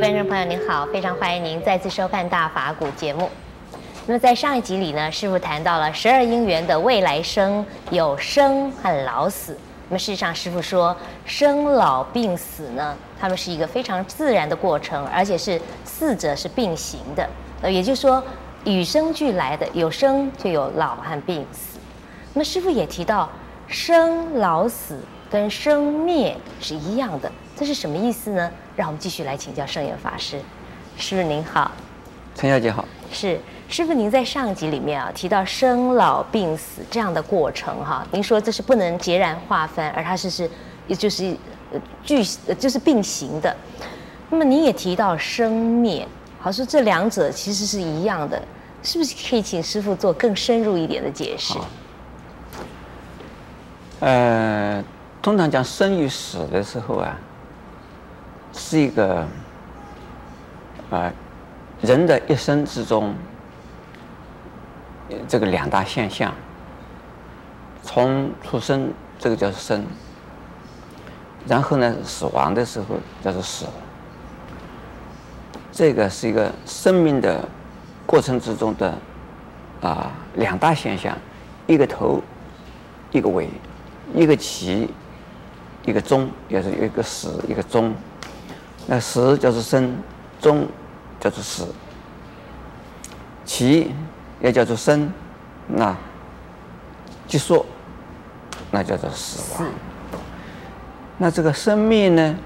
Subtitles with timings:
[0.00, 3.28] 观众朋友，您好，非常欢迎您再次收看《大法古》节目。
[4.06, 9.54] 那么在上一集里呢，师傅谈到了十二因缘的未来生有生和老死。
[9.90, 17.28] 那么事实上，师傅说生老病死呢，他们是一个非常自然的过程，而且是四者是并行的。
[17.60, 18.24] 呃，也就是说，
[18.64, 21.78] 与生俱来的，有生就有老和病死。
[22.32, 23.28] 那么师傅也提到，
[23.66, 24.98] 生老死
[25.30, 28.50] 跟生灭是一样的，这是什么意思呢？
[28.74, 30.40] 让我们继续来请教圣严法师。
[30.96, 31.70] 师傅您好，
[32.34, 32.82] 陈小姐好。
[33.12, 40.50] 是师傅，您在上集里面啊提到生老病死这样的过程哈，您说这是不能截然划分，而它是是
[40.86, 41.36] 也就是
[41.70, 42.24] 呃具
[42.58, 43.54] 就是并行的。
[44.30, 46.08] 那么您也提到生灭，
[46.38, 48.40] 好说这两者其实是一样的，
[48.82, 51.58] 是不是可以请师傅做更深入一点的解释？
[54.00, 54.82] 呃，
[55.20, 57.18] 通常讲生与死的时候啊，
[58.52, 59.26] 是一个
[60.90, 61.12] 啊、
[61.80, 63.14] 人的一生之中，
[65.28, 66.32] 这个两大现象。
[67.82, 69.84] 从出生这个叫生，
[71.46, 73.66] 然后呢死亡的时候叫做死。
[75.72, 77.48] 这个是一个生命的
[78.06, 78.94] 过程之中的
[79.80, 81.16] 啊、两大现象，
[81.66, 82.22] 一个头，
[83.12, 83.48] 一个尾。
[84.12, 84.90] 一个起，
[85.84, 87.94] 一个终，也是一个死，一个终。
[88.86, 89.96] 那始叫做生，
[90.40, 90.66] 终
[91.20, 91.66] 叫做死。
[93.44, 93.92] 其
[94.40, 95.12] 也叫做生，
[95.66, 95.96] 那
[97.26, 97.64] 结束，
[98.70, 99.70] 那叫做死亡。
[101.18, 102.36] 那这个生命呢，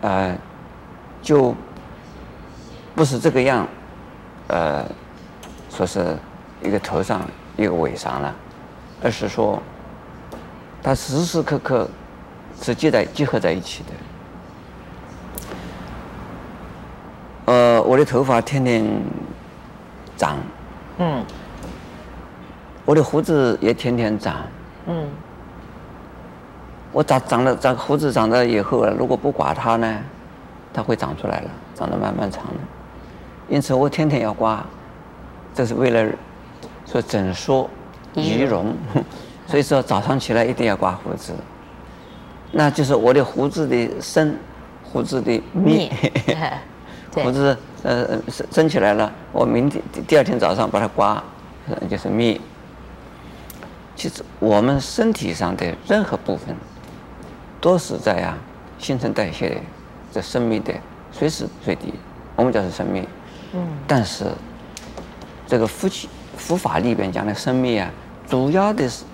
[0.00, 0.36] 呃，
[1.20, 1.54] 就
[2.94, 3.66] 不是这个样，
[4.48, 4.84] 呃，
[5.70, 6.16] 说是
[6.62, 7.22] 一个头上
[7.56, 8.34] 一个尾上了，
[9.02, 9.62] 而是说。
[10.84, 11.88] 它时时刻刻
[12.60, 13.90] 是结在结合在一起的。
[17.46, 18.84] 呃，我的头发天天
[20.16, 20.36] 长，
[20.98, 21.24] 嗯，
[22.84, 24.36] 我的胡子也天天长，
[24.86, 25.08] 嗯，
[26.92, 29.98] 我长长了长胡子长了以后如果不刮它呢，
[30.72, 32.54] 它会长出来了，长得慢慢长的。
[33.48, 34.64] 因此我天天要刮，
[35.54, 36.10] 这是为了
[36.86, 37.68] 说整肃
[38.14, 38.74] 仪容。
[39.44, 41.34] 所以说早上起来一定要刮胡子，
[42.52, 44.38] 那就是我的胡子的深，
[44.82, 45.42] 胡子的
[47.14, 47.24] 灭。
[47.24, 51.22] 胡子呃生生起来了，我明天第二天早上把它刮，
[51.88, 52.40] 就是蜜。
[53.96, 56.56] 其实我们身体上的任何部分，
[57.60, 58.36] 都是在啊
[58.78, 59.56] 新陈代谢的
[60.12, 60.72] 这生命的
[61.10, 61.94] 随时随地，
[62.36, 63.06] 我们叫是生命。
[63.52, 63.66] 嗯。
[63.86, 64.26] 但是
[65.46, 67.90] 这个佛经佛法里边讲的生命啊，
[68.28, 69.04] 主要的是。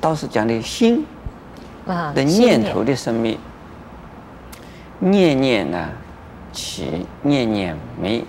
[0.00, 1.04] 倒是讲的心
[1.84, 3.36] 啊的念头的生命，
[5.00, 5.88] 念念呢
[6.58, 8.24] 起，念念没。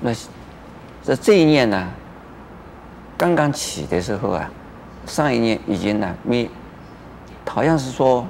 [0.00, 0.12] 那
[1.04, 1.88] 这这一念呢，
[3.16, 4.50] 刚刚起的时候啊，
[5.06, 6.50] 上一念已经呢没。
[7.46, 8.26] 好像是说，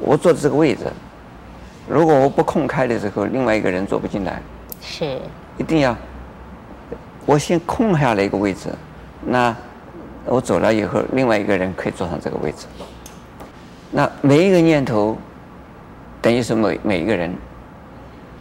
[0.00, 0.84] 我坐的这个位置，
[1.88, 4.40] 如果我不空开的时候，另外一个人坐不进来。
[4.80, 5.20] 是。
[5.58, 5.96] 一定要
[7.26, 8.70] 我先空下来一个位置，
[9.24, 9.54] 那。
[10.28, 12.66] 我走了以后，另外一个人可以坐上这个位置。
[13.92, 15.16] 那每一个念头，
[16.20, 17.32] 等于是每每一个人，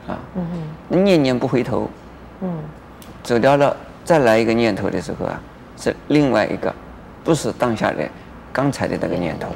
[0.08, 1.90] 啊，嗯念念不回头，
[2.42, 2.58] 嗯，
[3.24, 5.42] 走掉了，再来一个念头的时候啊，
[5.78, 6.74] 是另外一个，
[7.24, 8.08] 不是当下的
[8.54, 9.56] 刚才的那个念头了。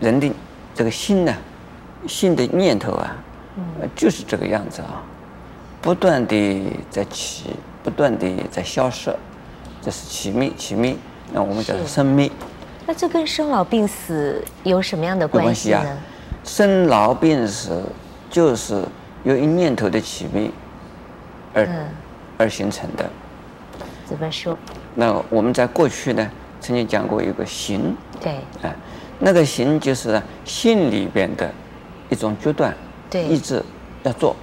[0.00, 0.30] 人的
[0.74, 1.34] 这个心呢，
[2.06, 3.16] 心的念头啊，
[3.96, 5.02] 就是这个样子啊，
[5.80, 7.50] 不断的在起，
[7.82, 9.14] 不断的在消失，
[9.80, 10.96] 这是起灭，起灭。
[11.32, 12.30] 那我们叫做生灭，
[12.86, 15.78] 那这跟生老病死有什么样的关系呢？
[15.78, 15.98] 关系啊，
[16.44, 17.82] 生老病死
[18.30, 18.84] 就是
[19.24, 20.50] 由于念头的起灭
[21.52, 21.88] 而、嗯、
[22.38, 23.10] 而形成的。
[24.06, 24.56] 怎么说？
[24.94, 26.30] 那我们在过去呢，
[26.60, 28.74] 曾经讲过一个行，对，啊，
[29.18, 31.50] 那个行就是心里边的
[32.10, 32.72] 一种决断，
[33.10, 33.62] 对，意志
[34.02, 34.36] 要做，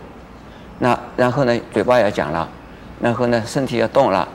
[0.79, 2.49] 那然后呢，嘴巴要讲了，
[2.99, 4.27] 然后呢，身体要动了。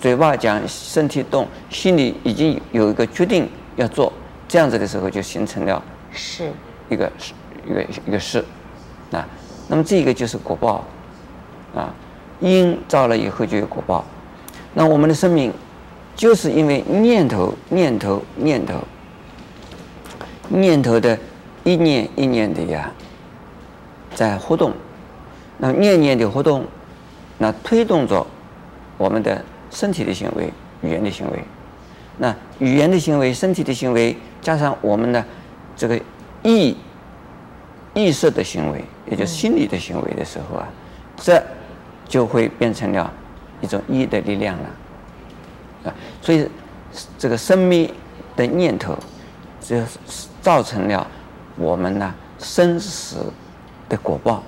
[0.00, 4.10] 嘴巴讲，身体动，心里已经有一个决定要做，
[4.46, 6.50] 这样子的时候就形成了是
[6.88, 7.32] 一个是
[7.66, 8.42] 一个一个事
[9.10, 9.26] 啊。
[9.68, 10.84] 那么这个就是果报
[11.74, 11.92] 啊，
[12.40, 14.04] 因造了以后就有果报。
[14.74, 15.52] 那我们的生命
[16.14, 18.74] 就是因为念头、念头、念头、
[20.48, 21.18] 念头的
[21.62, 22.90] 一念一念的呀，
[24.14, 24.72] 在活动，
[25.58, 26.64] 那念念的活动，
[27.38, 28.26] 那推动着
[28.98, 29.44] 我们的。
[29.70, 30.48] 身体的行为，
[30.82, 31.44] 语言的行为，
[32.18, 35.24] 那语言的行为，身体的行为，加上我们的
[35.74, 36.00] 这个
[36.44, 36.76] 意
[37.94, 40.68] 意识的行为，也就是心理的行为的时候啊，
[41.16, 41.42] 这
[42.06, 43.12] 就会变成了
[43.60, 44.68] 一种意的力量了。
[45.84, 46.48] 啊，所以
[47.18, 47.90] 这个生命
[48.36, 48.96] 的念头，
[49.60, 49.76] 就
[50.42, 51.06] 造成了
[51.56, 53.32] 我们呢生死
[53.88, 54.42] 的果报。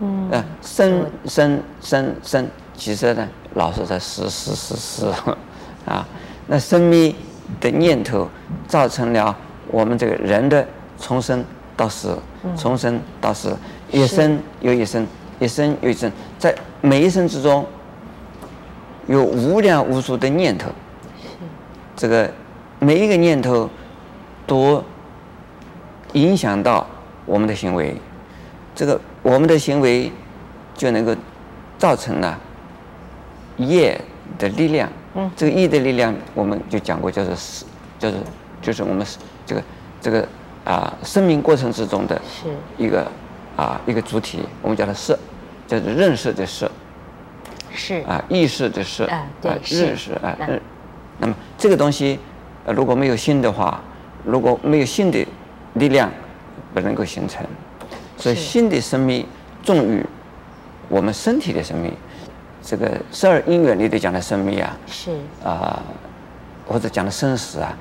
[0.00, 0.28] 嗯。
[0.30, 5.12] 呃，生生生生，其实呢，老是在死死死死，
[5.86, 6.06] 啊，
[6.46, 7.14] 那生命
[7.60, 8.28] 的念头
[8.66, 9.36] 造成了
[9.68, 10.66] 我们这个人的
[10.98, 11.44] 重生
[11.76, 12.18] 到死，
[12.56, 13.56] 从生到死，
[13.90, 15.06] 一生又一生，
[15.38, 17.66] 一生又一生，在每一生之中。
[19.06, 20.70] 有无量无数的念头，
[21.94, 22.32] 这个
[22.78, 23.68] 每一个念头
[24.46, 24.82] 都
[26.14, 26.86] 影响到
[27.26, 27.94] 我们的行为，
[28.74, 30.10] 这个我们的行为
[30.74, 31.14] 就能够
[31.76, 32.40] 造成了
[33.58, 34.00] 业
[34.38, 34.90] 的力量。
[35.16, 37.66] 嗯，这个业的力量我们就讲过，叫做是，
[37.98, 38.16] 就是
[38.62, 39.06] 就是我们
[39.44, 39.62] 这个
[40.00, 40.26] 这个
[40.64, 42.20] 啊生命过程之中的
[42.78, 43.06] 一个
[43.56, 45.16] 啊一个主体，我们叫它识，
[45.66, 46.70] 叫做认识的识。
[47.76, 50.60] 是啊，意识的识啊，对，认识啊，认。
[51.18, 52.20] 那么这个东西，
[52.64, 53.82] 呃，如果没有心的话，
[54.24, 55.26] 如果没有心的
[55.74, 56.08] 力量，
[56.72, 57.44] 不能够形成。
[58.16, 59.26] 所以心的生命
[59.64, 60.06] 重于
[60.88, 61.92] 我们身体的生命。
[62.62, 65.10] 这个十二因缘里头讲的生命啊，是
[65.44, 65.82] 啊，
[66.66, 67.76] 或者讲的生死啊，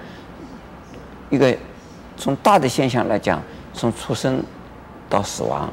[1.30, 1.56] 一个
[2.18, 3.42] 从大的现象来讲，
[3.74, 4.44] 从出生
[5.10, 5.70] 到死亡，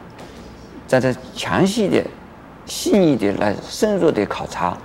[0.87, 2.03] 在这详细的。
[2.67, 4.79] 细腻的来深入的考察，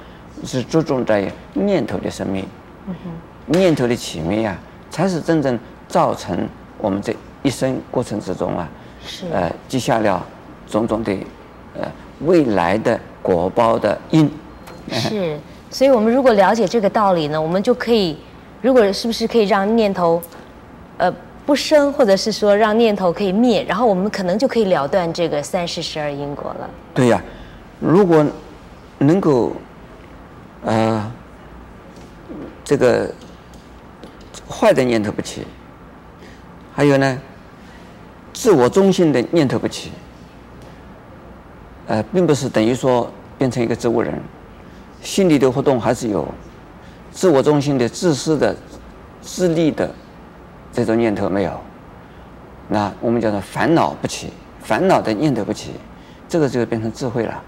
[0.44, 2.44] 是注重在念头的生命，
[2.88, 4.58] 嗯、哼念头的起灭啊，
[4.90, 6.50] 才是真正造成
[6.80, 8.68] 我们这一生过程之中啊，
[9.06, 10.26] 是呃积下了
[10.68, 11.16] 种种的
[11.76, 11.84] 呃
[12.22, 14.32] 未来的果报的因。
[14.90, 18.18] 是，所以我们如果了解这个道理呢，我们就可以，
[18.64, 20.20] 如果是不是可以让念头，
[20.98, 21.14] 呃
[21.46, 26.70] 不生，或者是说让念头可以灭，然后我们可能就可以了断这个三世十二因果了。
[26.94, 27.22] 对呀、
[27.80, 28.26] 如果
[28.98, 29.52] 能够，
[30.64, 31.12] 呃，
[32.64, 33.14] 这个
[34.50, 35.44] 坏的念头不起，
[36.74, 37.22] 还有呢，
[38.34, 39.92] 自我中心的念头不起，
[41.86, 44.20] 呃，并不是等于说变成一个植物人，
[45.04, 46.28] 心理的活动还是有，
[47.12, 48.56] 自我中心的自私的、
[49.22, 49.94] 自利的
[50.76, 51.52] 这种念头没有，
[52.68, 54.30] 那我们叫做烦恼不起，
[54.62, 55.72] 烦恼的念头不起，
[56.28, 57.42] 这个就变成智慧了。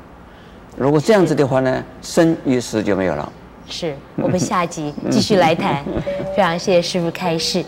[0.78, 3.30] 如果这样子的话呢，生与死就没有了。
[3.68, 5.84] 是我们下集继续来谈，
[6.34, 7.62] 非常谢谢师傅开示。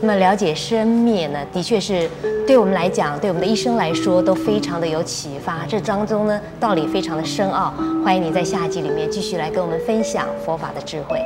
[0.00, 2.10] 那么了解生灭呢，的确是
[2.44, 5.64] 对我们来讲，对我们的一生来说都非常的有启发。
[5.68, 7.72] 这当中呢，道理非常的深奥。
[8.04, 11.22] 欢迎你在下集里面继续来跟我们分享佛法的智慧。